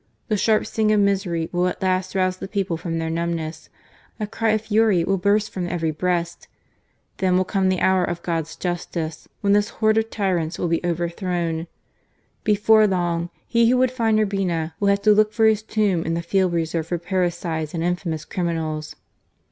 [0.29, 3.69] "The sharp sting of misery will at last rouse the people from their numbness,
[4.19, 6.47] a cry of fury will burst from every breast.
[7.17, 10.83] Then will come the hour of God's justice when this horde of tyrants will be
[10.83, 11.67] over thrown.
[12.43, 16.15] Before long, he who would find Urbina, will have to look for his tomb in
[16.15, 18.95] the field reserved for parricides and infamous criminals."